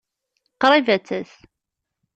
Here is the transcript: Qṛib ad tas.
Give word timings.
Qṛib 0.61 0.87
ad 0.95 1.01
tas. 1.07 1.31